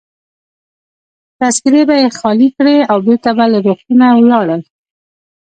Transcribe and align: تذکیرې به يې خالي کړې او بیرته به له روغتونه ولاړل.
تذکیرې 1.39 1.83
به 1.89 1.95
يې 2.01 2.07
خالي 2.19 2.49
کړې 2.57 2.75
او 2.91 2.97
بیرته 3.05 3.29
به 3.37 3.45
له 3.53 3.57
روغتونه 3.67 4.05
ولاړل. 4.17 4.61